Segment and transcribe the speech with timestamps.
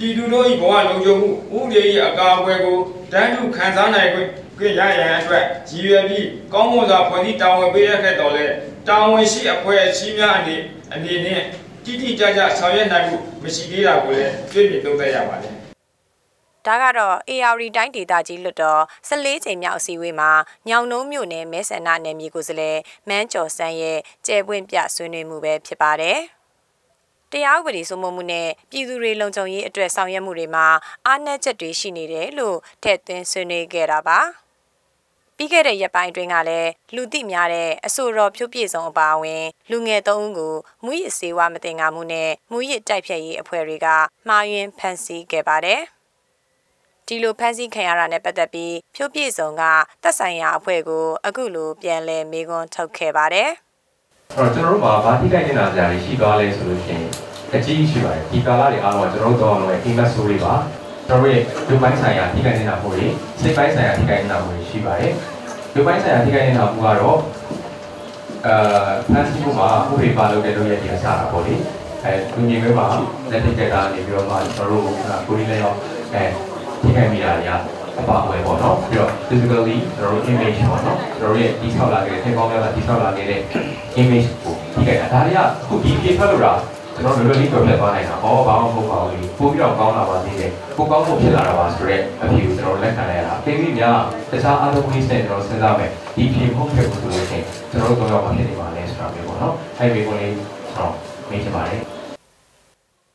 [0.00, 2.78] ပြည်သူတို့၏ဘဝလုံခြုံမှုဥပဒေ၏အကာအကွယ်ကို
[3.12, 8.46] တန်းတူခံစားနိုင်ခွင့်ရရန်အတွက်ရည်ရွယ်ပြီးကောင်းမွန်စွာဖွဲ့စည်းတာဝန်ပေးရခဲ့တော်လဲ
[8.88, 10.56] တာဝန်ရှိအဖွဲ့အစည်းများအနေ
[10.94, 11.42] အနေနဲ့
[11.84, 15.54] တိတိကျကျဆောင်ရွက်နိုင်မှုမရှိသေးတာကိုလည်းတွေ့မြင်သုံးသပ်ရပါတယ်
[16.66, 20.30] ဒါကတော့ AR တိုင်းဒေသကြီးလွတ်တော်14ချိန်မြောက်အစည်းအဝေးမှာ
[20.68, 22.78] ညောင်နှုံးမြို့နယ်မဲဆန္ဒနယ်မြေကိုယ်စားလှယ်
[23.08, 26.20] မန်းကျော်စန်းရဲ့ကျယ်ပွင့်ပြဆွေးနွေးမှုပဲဖြစ်ပါတယ်။
[27.32, 30.66] တရားဥပဒေစိုးမိုးမှုနဲ့ပြည်သူတွေလုံခြုံရေးအတွက်ဆောင်ရွက်မှုတွေမှာ
[31.06, 34.20] အားနည်းချက်တွေရှိနေတယ်လို့ထည့်သွင်းဆွေးနွေးခဲ့တာပါ။
[35.36, 43.86] ပြီးခဲ့တဲ့ရက်ပိုင်းအတွင်းကလည်းလူသိများတဲ့အဆိုတော်ဖြိုးပြည့်စုံအပါအဝင် လူငယ်သုံးဦးကိုမူရစ်စေဝါမတင်ငါမှုနဲ့မူရစ်တိုက်ဖြတ်ရေးအဖွဲ့တွေက
[44.28, 45.80] မှားယွင်းဖမ်းဆီးခဲ့ပါတယ်။
[47.06, 49.62] ဒီလိုဖမ်းဆီးခံရတာနဲ့ပတ်သက်ပြီးဖြိုးပြည့်စုံက
[50.02, 53.50] သက်ဆိုင်ရာအဖွဲ့ကို အခုလိုပြန်လည်မေးခွန်းထုတ်ခဲ့ပါတယ်
[54.36, 57.04] အဲ့တော့ကျွန်တော်တို့မှာဘာထိခိုက်နေတာကြရရှိသွားလဲဆိုလို့ရှိရင်
[57.54, 60.52] အကြီးရှိပါတယ်ဒီကာလတွေအားလုံးကကျွန်တော်တို့တော့လည်းအိမ်မက်ဆိုးတွေပါ
[61.08, 63.06] ကျွန်တော်တို့ရဲ့လူပိုင်းဆိုင်ရာထိခိုက်နေတာမှုတွေ
[63.40, 65.12] စိတ်ပိုင်းဆိုင်ရာထိခိုက်နေတာမှုတွေရှိပါတယ်
[65.74, 67.18] လူပိုင်းဆိုင်ရာထိခိုက်နေတာမှုကတော့
[68.46, 71.54] အာဖန်စီမှုမှာဥပဒေပါလုပ်တဲ့လုပ်ရည်တွေအစတာပေါ့လေ
[72.04, 72.86] အဲလူငယ်မျိုးမှာ
[73.30, 74.82] လက်ထိတ်ကနေပြီးတော့မှကျွန်တော်တို့
[75.26, 75.74] ကိုရီးလည်းရော
[76.14, 76.22] အဲ
[76.82, 83.40] ထိခိုက်မိတာတွေက အပါအဝင်ပေါ့နော်ပြီးတော့ physically ကျွန်တော်တို့ image ပေါ့နော်ကျွန်တော်တို့ရဲ့ဒီဆောက်လာခဲ့တဲ့သင်္ကောင်းများကဒီဆောက်လာခဲ့တဲ့
[84.00, 86.52] image ကိုထိခိုက်တာဒါတွေကအခုဒီပြေဖတ်လို့တာ
[86.94, 93.98] ကျွန်တော်တို့လွယ်လွယ်လေးပြောပြသွားနိုင်တာဟောဘာမှမဟုတ်ပါဘူးလေပို့ပြီးတော့ကောင်းလာပါသေးတယ်ကိုကောင်းဖို့ဖြစ်လာတာပါဆိုတော့အဖြေကိုကျွန်တော်လက်ခံလိုက်ရတာအသိကြီးများ
[94.30, 100.92] တခြားအားလုံးကြီးနဲ့ကျွန်တော်စဉ်းစားမယ်ဒီဖြေမဟုတ်ခဲ့ဘူးဆိုလို့ရှိရင်ကျွန်တော်တို့တော့ဘာဖြစ်နေပါလဲဆိုတာမျိုးပေါ့နော်အဲ့ဒီကိုလေးကျွန်တော်
[101.30, 101.80] မေးချင်ပါတယ်။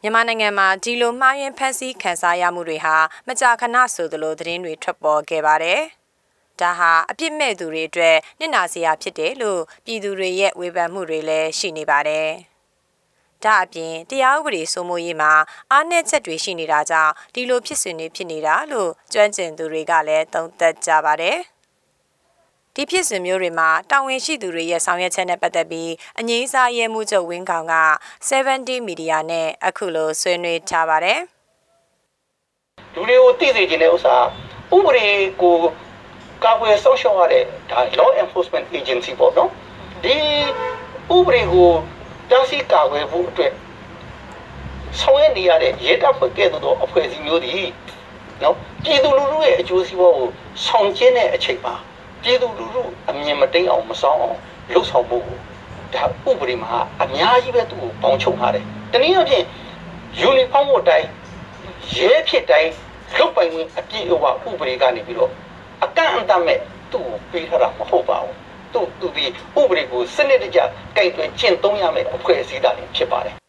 [0.06, 2.96] မြန်မာနိုင်ငံမှာဒီလိုမှားယွင်းဖမ်းဆီးခံစားရမှုတွေဟာ
[3.28, 5.82] မကြာခဏဆိုသလိုသတင်းတွေထွက်ပေါ်ခဲ့ပါတယ်။
[6.60, 12.30] ဒါဟာအပြစ်မဲ့သူတွေအတွက်နစ်နာစရာဖြစ်တယ်လို့ပြည်သူတွေရဲ့ဝေဖန်မှုတွေလည်းရှိနေပါတယ်။
[13.44, 15.34] ဒါအပြင်တရားဥပဒေစိုးမိုးရေးမှာ
[15.72, 21.40] အားနည်းချက်တွေရှိနေတာကြောင့်ဒီလိုဖြစ်စဉ်တွေဖြစ်နေတာလို့ကျွမ်းကျင်သူတွေကလည်းသုံးသပ်ကြပါတယ်။
[22.78, 27.75] ဒီဖြစ်စဉ်မျိုးတွေမှာတာဝန်ရှိသူတွေရဲ့ဆောင်ရွက်ချက်နဲ့ပတ်သက်ပြီးအငိမ့်စားရဲမှုချုပ်ဝင်းကောင်က
[28.30, 31.19] 70 Media နဲ့အခုလိုဆွေးနွေးထားပါတယ်။
[32.96, 34.16] လူတွေကိုသိစေခြင်းတဲ့ဥစ္စာ
[34.75, 35.08] ဥပဒေ
[35.41, 35.56] ကို
[36.44, 39.50] ကာကွယ်စောင့်ရှောက်ရတဲ့ဒါ law enforcement agency ပေါ့နော်
[40.03, 40.16] ဒီ
[41.16, 41.72] ဥပဒေကို
[42.30, 43.53] တန်းစီကာကွယ်ဖို့အတွက်
[45.00, 47.68] ဆောင်ရွက်နေရတဲ့ရဲတပ်ဖွဲ့ကဲ့သို့သောအဖွဲ့အစည်းမျိုးသည်
[48.44, 50.30] နော်ပြည်သူလူထုရဲ့အကျိုးစီးပွားကို
[50.66, 51.75] ဆောင်ကျဉ်တဲ့အချိန်မှာ
[52.25, 54.38] ပြည်သူလူထုအမြင်မတိမ်အောင်မဆောင်အောင်
[54.74, 55.38] လှုပ်ဆောင်ဖို့ကို
[55.94, 59.46] ဒါဥပဒေမှာအများကြီးပဲသူ့ကိုပေါင်းချုပ်ထားတယ်တနည်းအားဖြင့်
[60.30, 61.08] uniform ဝတ်တိုင်း
[61.96, 62.72] ရဲဖြစ်တိုင်း
[63.18, 65.31] လုတ်ပိုင်ဝင်အပြည့်အဝဥပဒေကနေပြီးတော့
[65.84, 66.59] အကန့်အသတ်မဲ့
[66.91, 68.35] သူ့ကိုပေးထားတာမဟုတ်ပါဘူး
[68.74, 69.25] သူ့သူဒီ
[69.59, 70.59] ဥပဒေကိုစနစ်တကျ
[70.97, 73.45] ကင်တွင်ကျင့်သုံးရမယ့်အဖွဲ့အစည်းသားတွေဖြစ်ပါတယ်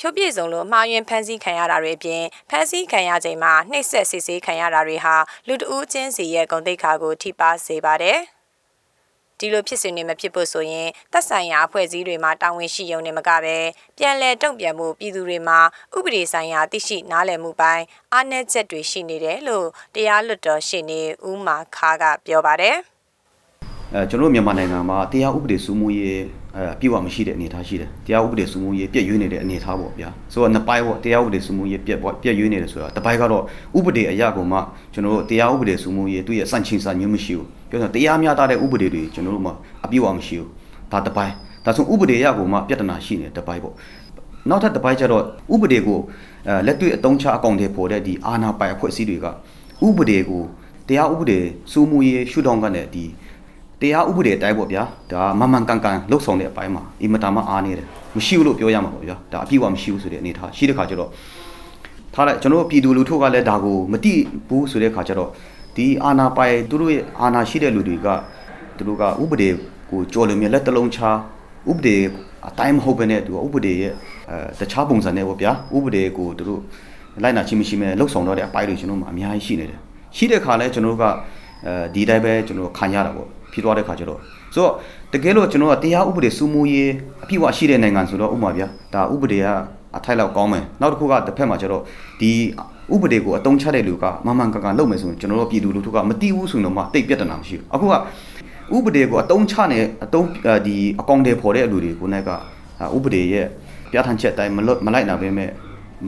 [0.00, 8.18] ဖြိုးပြည့်စုံလို့အမှားယွင်းဖမ်းဆီးခံရတာတွေအပြင်ဖမ်းဆီးခံရချိန်မှာနှိပ်စက်စစ်ဆေးခံရတာတွေဟာလူတဦးချင်းစီရဲ့ဂုဏ်သိက္ခာကိုထိပါစေပါတယ်။
[9.38, 13.56] ဒီလိုဖြစ်စဉ်တွေမဖြစ်ဖို့ဆိုရင်သက်ဆိုင်ရာအဖွဲ့အစည်းတွေမှာတာဝန်ရှိရုံနဲ့မကပဲ
[13.98, 15.58] ပြန်လည်တုံ့ပြန်မှုပြည်သူတွေမှာ
[15.96, 22.76] ဥပဒေဆိုင်ရာသိရှိနားလည်မှုပိုင်းအားနည်းချက်တွေရှိနေတယ်လို့တရားလွတ်တော်ရှင်းနေဦးမာခါကပြောပါတယ်။
[23.94, 26.45] အဲကျွန်တော်တို့မြန်မာနိုင်ငံမှာတရားဥပဒေစိုးမိုးရေးအဲအ
[26.80, 33.42] ပြည့်အဝမရှိတဲ့အနေအထားရှိတယ်တရားဥပဒေစိုးမိုးရေးပြည့်ရွေးနေတဲ့အနေအထားပေါ့ဗျာဆိုတော့နှစ်ပိုင်းပေါ့တရားဥပဒေစိုးမိုးရေးပြည့်ပေါ့ပြည့်ရွေးနေတယ်ဆိုတာတစ်ပိုင်းကတော့
[33.78, 34.58] ဥပဒေအရာကောင်မှ
[34.92, 40.48] ကျွန်တော်တို့တရားဥပဒေစိုးမိုးရေးသူ့ရဲ့စန့်ချင်စာမျိုးမရှိဘူးပြောဆိုတရားမျှတတဲ့ဥပဒေတွေကျွန်တော်တို့မှာအပြည့်အဝမရှိဘူး
[40.92, 41.34] ဒါတစ်ပိုင်း
[41.64, 43.74] ဒါဆိုဥပဒေအရာကောင်မှပြဿနာရှိနေတစ်ပိုင်းပေါ့
[44.48, 45.22] နောက်ထပ်တစ်ပိုင်းကျတော့
[45.54, 45.98] ဥပဒေကို
[46.48, 49.26] အဲလက်တွေ့အသုံးချအကောင့်တွေပေါ်တဲ့ဒီအာဏာပိုင်အဖွဲ့အစည်းတွေက
[49.86, 50.42] ဥပဒေကို
[50.88, 51.38] တရားဥပဒေ
[51.72, 53.04] စိုးမိုးရေးရှုထောင့်ကနေဒီ
[53.80, 54.82] တရားဥပဒေအတိုင်းပေါ့ဗျာ
[55.12, 57.86] ဒါမမှန်ကန်ကန်လှုပ်ဆောင်တဲ့အပိုင်းမှာအင်မတန်မှအားနေတယ်
[58.16, 61.10] မရှိဘူးလို့ပြောရမှာပေါ့ဗျာဒါအပြည့်အဝမရှိဘူးဆိုတဲ့အနေထားရှိတဲ့ခါကျတော့
[62.14, 64.14] ထားလိုက်ကျွန်တော်တို့ပြည်သူလူထုကလည်းဒါကိုမတိ
[64.48, 65.30] ဘူးဆိုတဲ့ခါကျတော့
[65.76, 68.08] ဒီအာဏာပိုင်သူတို့ရဲ့အာဏာရှိတဲ့လူတွေက
[68.76, 69.48] သူတို့ကဥပဒေ
[69.90, 71.00] ကိုကြော်လွန်မြလက်တလုံးချ
[71.70, 71.96] ဥပဒေ
[72.48, 73.92] အတိုင်းမဟုတ်ဘဲနဲ့သူကဥပဒေရဲ့
[74.30, 76.60] အဲတခြားပုံစံနဲ့ပေါ့ဗျာဥပဒေကိုသူတို့
[77.22, 79.80] လိုက်နာချင်းမရှိမဲ့လှုပ်ဆောင်တော့တဲ့အပိုင်းတွေကျွန်တော်တို့မှာအများကြီးရှိနေတယ်
[80.16, 81.04] ရှိတဲ့ခါလဲကျွန်တော်တို့က
[81.66, 84.20] အဲဒီတိုင်းပဲကျွန်တော်ခံရတာပေါ့ ဖြစ်သွားတဲ့ခါကျတော့
[84.54, 84.72] ဆိုတော့
[85.12, 86.90] တကယ်လို့ကျွန်တော်ကတရားဥပဒေစိုးမိုးရေး
[87.22, 89.46] အပြည့်အဝရှိတဲ့နိုင်ငံဆိုတော့ဥပမာဗျာဒါဥပဒေက
[89.96, 91.82] အထိုက်လောက်ကောင်းမယ်နောက်တစ်ခုကတစ်ဖက်မှာကျတော့
[92.20, 92.30] ဒီ
[92.94, 97.94] ဥပဒေကိုအတုံးချတဲ့လူကမမှန်ကန်ကန်လုပ်မယ်ဆိုရင်ကျွန်တော်တို့ပြည်သူလူထုကမတိဘူးဆိုရင်တော့မှတိတ်ပြတ်တနာမရှိဘူးအခုက
[98.76, 100.28] ဥပဒေကိုအတုံးချနေအတုံး
[100.66, 102.30] ဒီအကောင့်တွေပေါ်တဲ့လူတွေကိုလည်းက
[102.96, 103.46] ဥပဒေရဲ့
[103.90, 105.50] ပြဋ္ဌာန်းချက်အတိုင်းမလွတ်မလိုက်နာပဲမဲ့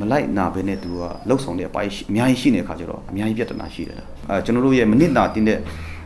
[0.00, 5.58] မလိုက်နာပဲနဲ့သူကလှုပ်ဆောင်တဲ့အပိုင်းအများကြီးရှိနေတဲ့ခါကျတော့အများကြီးပြဿနာရှိတယ်လားအဲကျွန်တော်တို့ရဲ့မနစ်နာတင်တဲ့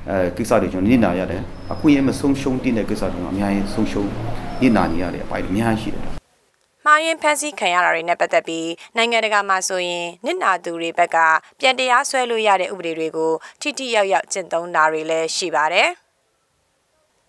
[0.09, 4.11] အဲကိစ္စတွေကျွန်တော်နစ်နာရတယ်အခုရဲ့မဆုံးရှုံးတင်တဲ့ကိစ္စတွေကအများကြီးဆုံးရှုံး
[4.61, 6.03] နစ်နာနေရတဲ့အပိုင်းတွေအများကြီးရှိတယ်
[6.85, 11.17] မှားယွင်းဖန်ဆီးခံရတာတွေနဲ့ပတ်သက်ပြီးနိုင်ငံတကာမှာဆိုရင်နစ်နာသူတွေဘက်က
[11.61, 15.89] ပြန်တရားစွဲလို့ရတဲ့ဥပဒေတွေကိုထိထိရောက်ရောက်ကျင့်သုံးတာတွေလည်းရှိပါတယ်။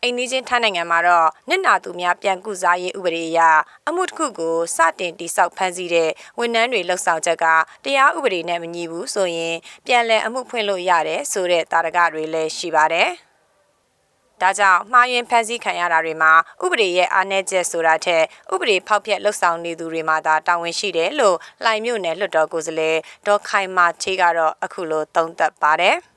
[0.05, 3.39] အိန္ဒိချင်းထိုင်းနိုင်ငံမှာတော့နစ်နာသူများပြန်ကုစားရေးဥပဒေအရ
[3.88, 6.09] အမှုတစ်ခုကိုစတင်တိစောက်ဖန်ဆီးတဲ့
[6.39, 7.45] ဝန်ထမ်းတွေလှုပ်ဆောင်ချက်က
[7.83, 9.55] တရားဥပဒေနဲ့မညီဘူးဆိုရင်
[9.85, 13.09] ပြန်လည်အမှုဖွင့်လို့ရတယ်ဆိုတဲ့တာရကတွေလည်းရှိပါတယ်။
[14.41, 16.33] ဒါကြောင့်မှားယွင်းဖန်ဆီးခံရတာတွေမှာ
[16.63, 18.23] ဥပဒေရဲ့အားနည်းချက်ဆိုတာထက်
[18.53, 22.97] ဥပဒေဖောက်ဖျက်လှုပ်ဆောင်နေသူတွေမှာသာတာဝန်ရှိတယ်လို့လှိုင်မြို့နယ်လွှတ်တော်ကိုယ်စားလှယ်
[23.27, 25.97] ဒေါ်ခိုင်မာချေကတော့အခုလိုသုံးသပ်ပါတယ်။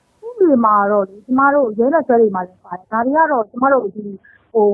[0.46, 4.04] ဥပဒေမှာတော့လေကျမတို့ ရဲလက်ဆွဲတွေမှာလည်းပါတယ် ဒါတွေကတော့ ကျမတို့ဒီ
[4.54, 4.66] ဟို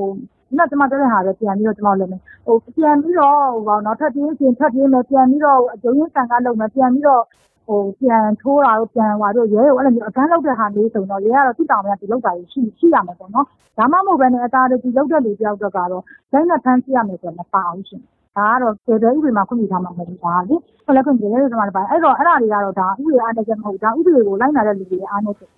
[0.49, 7.23] ဒီကကျမပြောတဲ့ဟာပဲ ပြန်ပြီးတော့ကျမတို့လည်းမယ်ဟိုပြန်ပြီးတော့ဟိုပေါ့နော်ထပ်ပြေးချင်းထပ်ပြေးမယ် ပြန်ပြီးတော့အကျုံးရင်းဆန်ကားလုပ်မယ် ပြန်ပြီးတော့
[7.67, 13.45] ဟိုပြန်ထိုးတာတို့ ပြန်ဟွာတို့ ရဲကို အဲ့လိုမျိုး အကန်းလုပ်တဲ့ဟာမျိုးဆိုတော့ ရဲကတော့တိတောင်များဒီလောက်တာရှိရှိရမယ်ပေါ့နော်
[13.77, 18.01] ဒါမှမဟုတ်ဘဲနဲ့ အသားတွေဒီလောက်တဲ့လူတယောက်တော့ကတော့တိုင်းနဲ့ဖမ်းဆီးရမယ်ဆိုတော့မပါဘူးရှင်
[18.37, 20.55] ဒါကတော့ကျေတဲ့ဥပဒေမှာ ခွင့်ပြုထားမှာမဟုတ်ဘူး ဒါလေ
[20.85, 25.49] ဘယ်လဲခွင့်ပြုလဲဆိုတော့လည်းပါအဲ့တော့ အဲ့ဒါတွေကတော့ဒါဥပဒေအားနဲ့ချက်မဟုတ်ဒါဥပဒေကို လိုက်နာတဲ့လူတွေအားနဲ့ချက်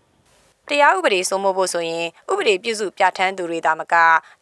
[0.68, 3.94] တရားဥပဒေစိုးမိုးဖို့ဆိုရင်ဥပဒေပြုစုပြဋ္ဌာန်းသူတွေဒါမက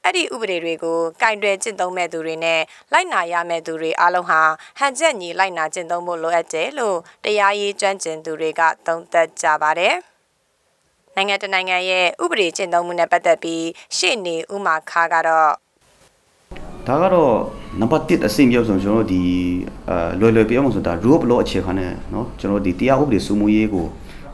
[0.05, 2.61] အဲ့ဒီဥပဒေတွေကိုကင်တွယ်ကျင့်သုံးမဲ့သူတွေနဲ့
[2.93, 4.41] လိုက်နာရမဲ့သူတွေအားလုံးဟာ
[4.79, 9.95] ဟန်ချက်ညီလိုက်နာကျင့်သုံးဖို့လိုအပ်တယ်လို့တရားရေးကျွမ်းကျင်သူတွေကသုံးသပ်ကြပါတယ်။
[11.17, 13.65] နိုင်ငံတကာနိုင်ငံရဲ့ဥပဒေကျင့်သုံးမှုနဲ့ပတ်သက်ပြီး
[13.97, 15.53] ရှေ့နေဥမာခါကတော့
[16.87, 17.35] ဒါကတော့
[17.81, 19.23] နံပါတ်1အဆင့်ပြောဆိုကျွန်တော်တို့ဒီ
[19.89, 23.87] အဲလွယ်လွယ်ပြောမှဆိုတာ rule of law အခြေခံနဲ့เนาะကျွန်တော်တို့ဒီတရားဥပဒေစိုးမိုးရေးကို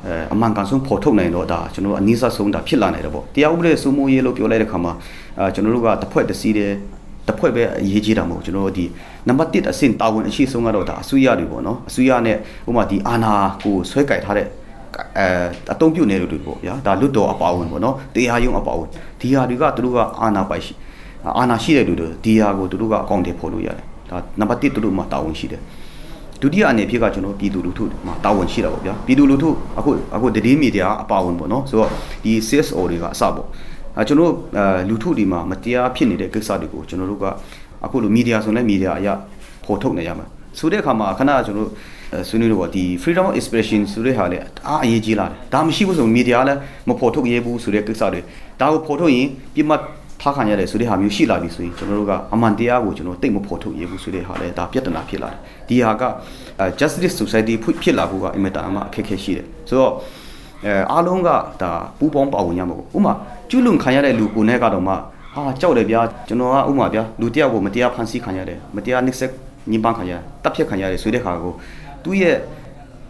[0.06, 4.94] အဲအမှန်ကန်ဆုံးပေါ်ထုတ်နိုင်တော့ဒါကျွန်တော်တို့အနည်းဆက်ဆုံးဒါဖြစ်လာနိုင်တယ်ပေါ့တရားဥပဒေစိုးမိုးရေးလို့ပြောလိုက်တဲ့ခါမှာ
[5.40, 6.72] အဲကျွန်တော်တို့ကတစ်ဖွဲ့တစ်စီးတဲ့
[7.28, 8.86] တစ်ဖွဲ့ပဲအရေးကြီးတာမဟုတ်ကျွန်တော်တို့ဒီ
[9.28, 12.38] နံပါတ်1အဆင့်တာဝန်အရှိဆုံးကတော့ဒါအစိုးရတွေပေါ့နော်အစိုးရနဲ့
[12.70, 14.48] ဥပမာဒီအာဏာကိုဆွဲကြိုက်ထားတဲ့
[15.18, 15.26] အဲ
[15.74, 18.88] အတုံးပြုတ်နေလို့တွေပေါ့ဗျာဒါလွတ်တော်အပါဝင်ပေါ့နော်တရားရုံးအပါဝင်
[19.20, 20.74] ဒီဟာတွေကသူတို့ကအာဏာပိုင်ရှိ
[21.38, 25.62] အာဏာရှိတဲ့လူတွေဒီဟာကိုသူတို့ကအကောင့်တွေဖော်လို့ရတယ်ဒါနံပါတ်1သူတို့မှာတာဝန်ရှိတယ်
[26.42, 29.50] ဒုတိယအနေဖြင့်ကကျွန်တော်ပြည်သူလူထုမှာတာဝန်ရှိတာပေါ့ဗျာပြည်သူလူထု
[29.80, 31.90] အခုအခုတည်င်းမီဒီယာအပါဝင်ပေါ့နော်ဆိုတော့
[32.24, 33.48] ဒီ CSO တွေကအစပေါ့
[33.98, 37.26] အဲကျွန်တော်အဲလူထုဒီမှာမတရားဖြစ်နေတဲ့ကိစ္စတွေကိုကျွန်တော်တို့က
[37.86, 39.08] အခုလိုမီဒီယာဆိုလည်းမီဒီယာအရ
[39.66, 40.26] ဖော်ထုတ်နေရမှာ
[40.60, 41.70] ဆိုတဲ့အခါမှာခဏကျွန်တော်
[42.30, 44.38] ဆွေးနွေးတော့ဒီ freedom of expression ဆိုတဲ့ဟာလေ
[44.68, 46.60] အားအရေးကြီးလာတယ်ဒါမရှိဘူးဆိုမီဒီယာလည်း
[46.90, 48.22] မဖော်ထုတ်ရဲဘူးဆိုတဲ့ကိစ္စတွေ
[48.62, 49.82] ဒါကိုဖော်ထုတ်ရင်ပြမတ်
[50.22, 55.40] ထားခံရတယ်ဆိုတဲ့ဟာမျိုးရှိလာပြီဆိုရင်ကျွန်တော်တို့ကအမှန်တရားကိုကျွန်တော်တိတ်မဖော်ထုတ်ရဘူးဆိုတဲ့ဟာလဲဒါပြဿနာဖြစ်လာတယ်
[55.70, 56.04] ဒီဟာက
[56.80, 59.94] justice society ဖြစ်လာဖို့ကအင်မတန်အမှအခက်အခဲရှိတယ်ဆိုတော့
[60.66, 61.30] အဲအားလုံးက
[61.62, 63.14] ဒါပူးပေါင်းပါဝင်ရမှာပေါ့ဥမာ
[63.50, 64.94] ကျွလွန်ခံရတဲ့လူကိုနဲ့ကတော့မှ
[65.36, 69.32] ဟာကြောက်တယ်ဗျာကျွန်တော်ကဥမာဗျာလူတယောက်ကိုမတရားဖန်ဆီးခံရတယ်မတရားနှိပ်စက်
[69.72, 71.54] ညှဉ်းပန်းခံရတယ်တပ်ဖြတ်ခံရတယ်ဆိုတဲ့ခါကို
[72.04, 72.36] သူ့ရဲ့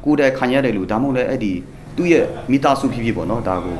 [0.05, 1.53] ကိုယ်တိုင်ခံရတဲ့လူဒါမှမဟုတ်လည်းအဲ့ဒီ
[1.95, 3.77] သူ့ရဲ့မိသားစုဖြစ်ဖြစ်ပေါ့နော်ဒါကို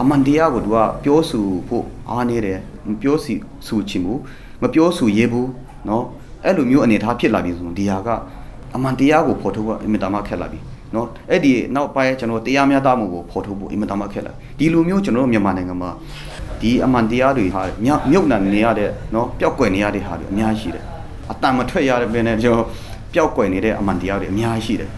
[0.00, 2.58] အမှန်တရားကိုသူကပြောဆိုဖို့အားနေတယ်
[3.02, 3.34] ပြောစီ
[3.66, 4.20] ဆိုချင်ဘူး
[4.62, 5.48] မပြောဆိုရဲဘူး
[5.88, 6.04] နော်
[6.44, 8.08] အဲ့လိုမျိုးအနေထားဖြစ်လာပြီဆိုရင်ဒီဟာက
[8.74, 10.58] အမှန်တရားကိုဖော်ထုတ်ကအင်မတန်မှခက်လာပြီ
[10.94, 15.90] နော်အဲ့ဒီနောက်ပိုင်းကျွန်တော်တရားမျှတမှုကိုဖော်ထုတ်ဖို့အင်မတန်မှခက်လာဒီလိုမျိုးကျွန်တော်မြန်မာနိုင်ငံမှာ
[16.60, 20.84] ဒီအမှန်တရားတွေဟာမြုပ်နှံနေရတဲ့နော်ပျောက်ကွယ်နေရတဲ့ဟာတွေအများကြီးတယ်
[21.30, 22.66] အတန်မထွက်ရတဲ့ပင်နဲ့ကျွန်တော်
[23.14, 24.90] ပျောက်ကွယ်နေတဲ့အမှန်တရားတွေအများကြီးရှိတယ်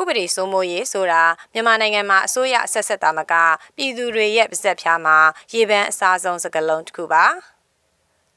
[0.00, 1.22] ဥပဒေစိုးမိုးရေးဆိုတာ
[1.52, 3.34] မြန်မာနိုင်ငံမှာအစိုးရအဆက်ဆက်တာမက
[3.76, 5.18] ပြည်သူတွေရဲ့ပါဇက်ဖျားမှာ
[5.54, 7.24] ရေပန်းအစားဆုံးစကလုံးတစ်ခုပါ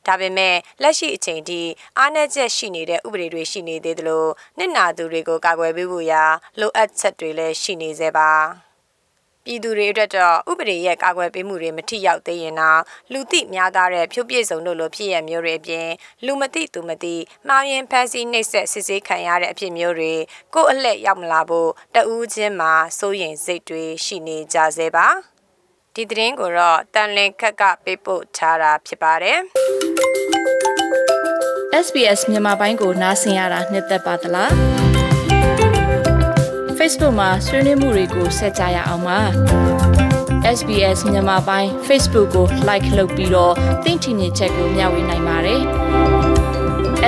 [0.07, 1.61] ဒါပေမဲ့လက်ရှိအချိန်ထိ
[1.97, 4.25] အားနည်းချက်ရှိနေတဲ့ဥပဒေတွေရှိနေသေးသလို
[4.57, 6.23] နှစ်နာသူတွေကိုကာကွယ်ပေးဖို့ရာ
[6.59, 8.66] လိုအပ်ချက်တွေလည်းရှိနေသေးပါ
[9.47, 15.87] ပြည်သူတွေအတွက်တော့ဥပဒေရဲ့ကာကွယ်ပေးမှုတွေမထိရောက်သေးရင်တော့လူသိများသားတဲ့ဖြုတ်ပြည့်စုံတို့လိုဖြစ်ရမျိုးတွေအပြင်
[16.25, 17.15] လူမသိသူမသိ
[17.47, 20.13] မှားယွင်းဖန်ဆီးနှိပ်စက်စစ်ဆေးခံရတဲ့အဖြစ်မျိုးတွေ
[20.53, 25.07] ကိုယ့်အလှည့်ရောက်မလာဖို့တဦးချင်းမှာစိုးရိမ်စိတ်တွေရှိနေကြသေးပါ
[25.93, 29.39] ဒီသတင်းကိုတော့တန်လင်ခက်ကပေးပို့ထားတာဖြစ်ပါတယ်
[31.85, 34.86] SBS မြန်မာပိုင်းကိုနားဆင်ရတာနှစ်သက်ပါတလား
[36.77, 39.19] Facebook မှာဆွေးနွေးမှုတွေကိုဆက်ကြရအောင်ပါ
[40.57, 43.53] SBS မြန်မာပိုင်း Facebook ကို like လုပ်ပြီးတော့
[43.83, 45.61] သင်ချင်တဲ့ချက်ကိုမျှဝေနိုင်ပါတယ်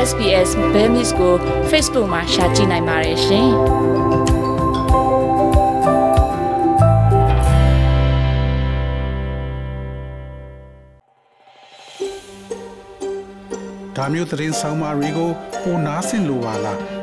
[0.08, 1.34] SBS Bemis ကို
[1.72, 3.50] Facebook မှာ share ကြည့်နိုင်ပါတယ်ရှင်
[13.96, 15.30] ဒါမျိုးသတင်းဆောင်မာတွေကို
[15.64, 16.99] ပိုနားဆင်လိုပါလား